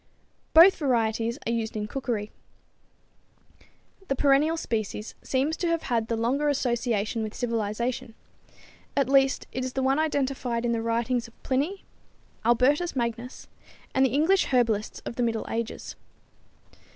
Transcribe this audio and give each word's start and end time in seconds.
Both 0.55 0.77
varieties 0.77 1.37
are 1.45 1.51
used 1.51 1.77
in 1.77 1.85
cookery. 1.87 2.31
The 4.07 4.15
perennial 4.15 4.57
species 4.57 5.13
seems 5.21 5.55
to 5.57 5.67
have 5.67 5.83
had 5.93 6.07
the 6.07 6.15
longer 6.17 6.49
association 6.49 7.21
with 7.21 7.35
civilization; 7.35 8.15
at 8.97 9.07
least 9.07 9.45
it 9.51 9.63
is 9.63 9.73
the 9.73 9.83
one 9.83 9.99
identified 9.99 10.65
in 10.65 10.71
the 10.71 10.81
writings 10.81 11.27
of 11.27 11.43
Pliny, 11.43 11.83
Albertus 12.43 12.95
Magnus 12.95 13.47
and 13.93 14.03
the 14.03 14.09
English 14.09 14.45
herbalists 14.45 15.01
of 15.05 15.17
the 15.17 15.21
middle 15.21 15.45
ages. 15.51 15.95